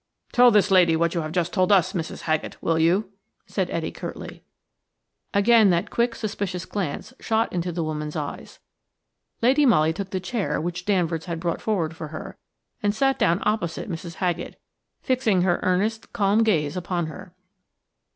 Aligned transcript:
"Tell 0.31 0.49
this 0.49 0.71
lady 0.71 0.95
what 0.95 1.13
you 1.13 1.21
have 1.21 1.31
just 1.31 1.53
told 1.53 1.71
us, 1.71 1.93
Mrs. 1.93 2.21
Haggett, 2.21 2.59
will 2.59 2.79
you?" 2.79 3.11
said 3.45 3.69
Etty, 3.69 3.91
curtly. 3.91 4.41
Again 5.31 5.69
that 5.69 5.91
quick, 5.91 6.15
suspicious 6.15 6.65
glance 6.65 7.13
shot 7.19 7.53
into 7.53 7.71
the 7.71 7.83
woman's 7.83 8.15
eyes. 8.15 8.57
Lady 9.43 9.63
Molly 9.63 9.93
took 9.93 10.09
the 10.09 10.19
chair 10.19 10.59
which 10.59 10.85
Danvers 10.85 11.25
had 11.25 11.39
brought 11.39 11.61
forward 11.61 11.95
for 11.95 12.07
her, 12.07 12.35
and 12.81 12.95
sat 12.95 13.19
down 13.19 13.41
opposite 13.43 13.91
Mrs. 13.91 14.15
Haggett, 14.15 14.59
fixing 15.03 15.43
her 15.43 15.59
earnest, 15.61 16.11
calm 16.13 16.41
gaze 16.41 16.75
upon 16.75 17.05
her. 17.05 17.35